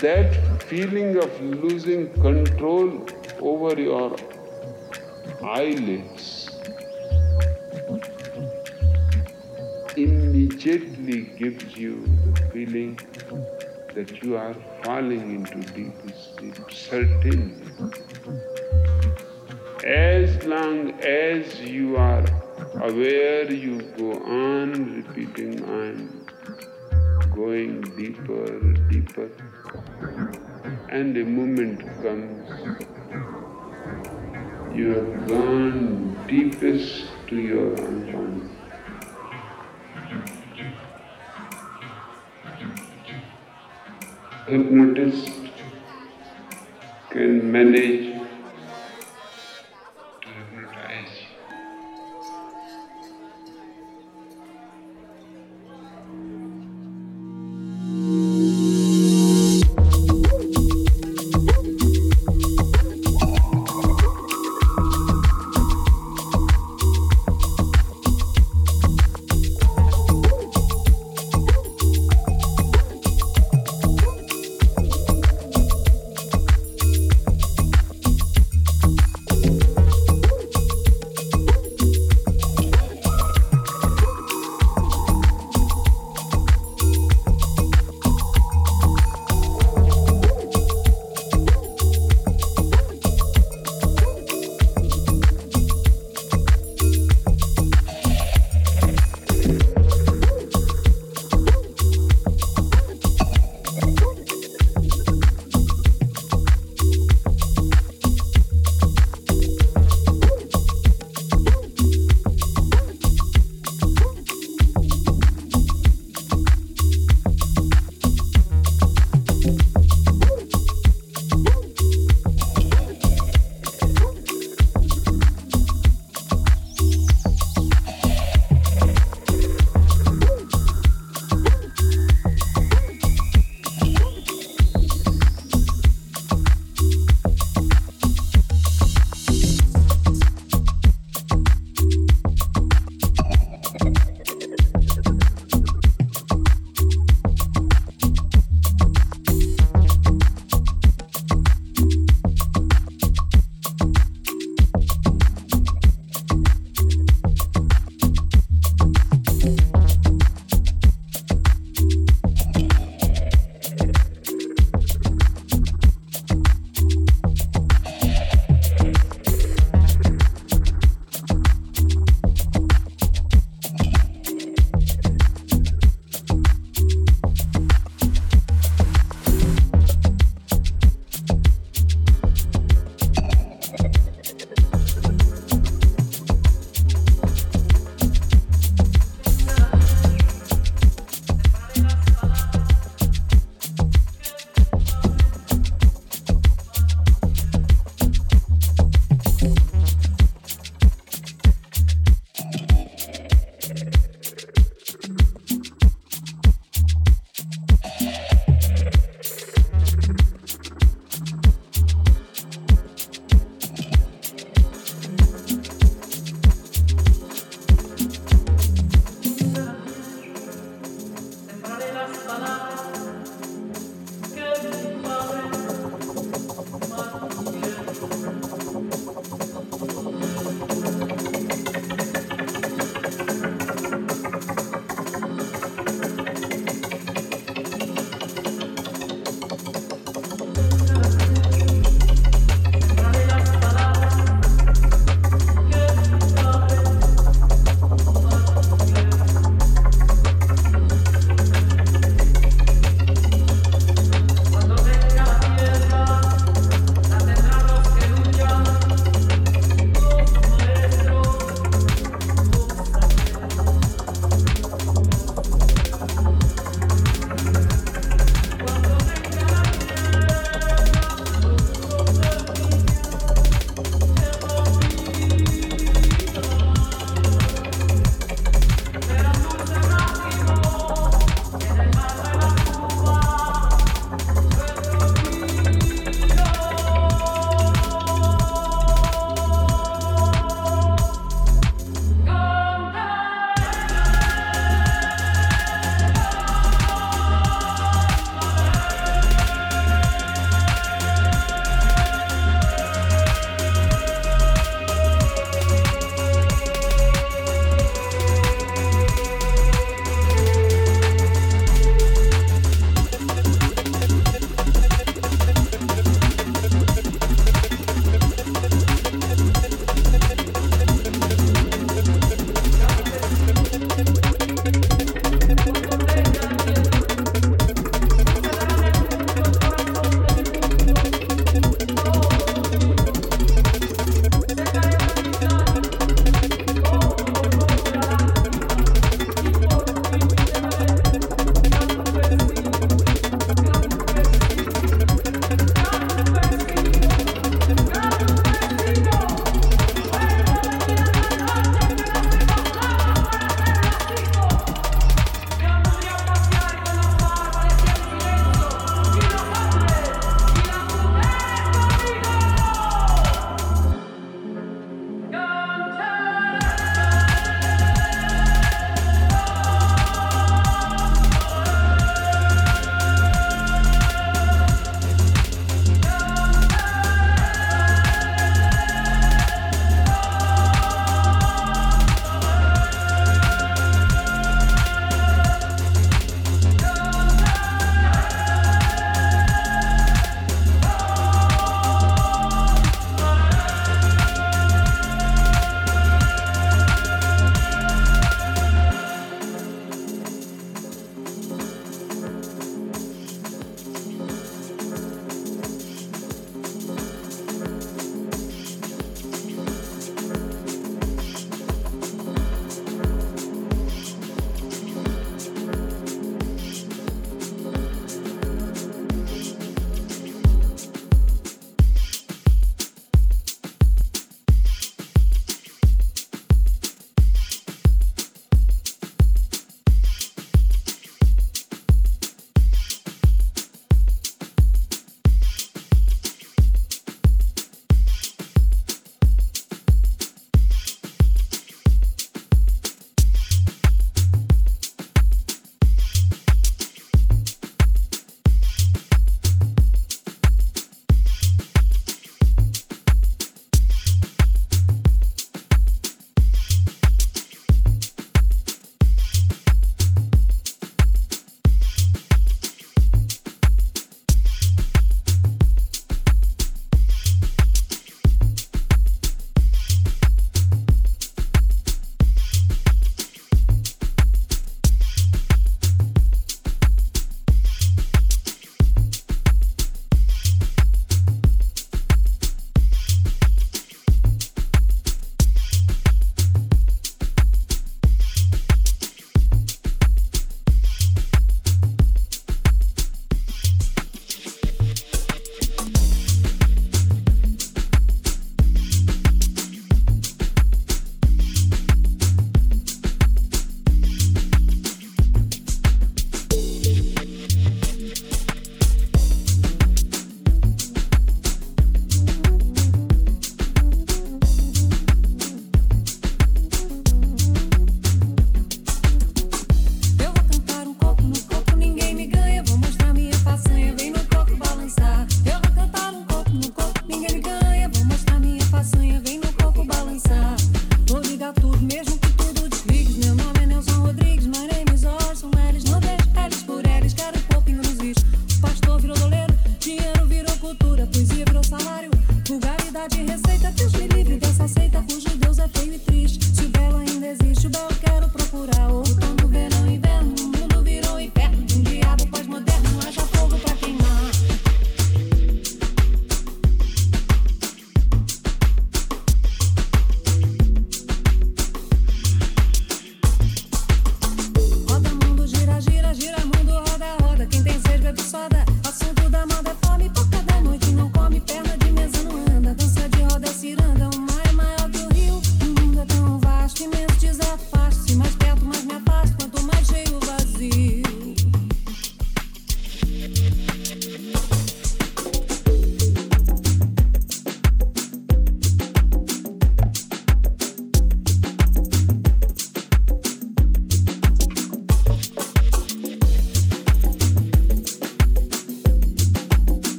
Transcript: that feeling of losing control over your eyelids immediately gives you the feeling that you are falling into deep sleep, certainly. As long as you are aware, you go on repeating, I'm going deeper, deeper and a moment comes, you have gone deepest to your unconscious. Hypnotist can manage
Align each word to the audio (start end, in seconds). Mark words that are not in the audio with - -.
that 0.00 0.62
feeling 0.62 1.18
of 1.18 1.40
losing 1.42 2.10
control 2.22 3.06
over 3.40 3.78
your 3.78 4.16
eyelids 5.42 6.48
immediately 9.98 11.20
gives 11.38 11.76
you 11.76 12.06
the 12.32 12.40
feeling 12.52 12.98
that 13.94 14.22
you 14.22 14.38
are 14.38 14.54
falling 14.84 15.34
into 15.34 15.60
deep 15.74 15.92
sleep, 16.16 16.56
certainly. 16.70 17.60
As 19.84 20.42
long 20.46 20.92
as 21.02 21.60
you 21.60 21.96
are 21.96 22.24
aware, 22.80 23.52
you 23.52 23.82
go 23.98 24.12
on 24.12 25.04
repeating, 25.04 25.62
I'm 25.64 26.26
going 27.34 27.82
deeper, 27.98 28.60
deeper 28.88 29.30
and 30.00 31.16
a 31.16 31.24
moment 31.24 31.80
comes, 32.02 32.48
you 34.74 34.88
have 34.94 35.28
gone 35.28 36.26
deepest 36.28 37.06
to 37.28 37.36
your 37.36 37.76
unconscious. 37.76 38.50
Hypnotist 44.46 45.30
can 47.10 47.52
manage 47.52 48.19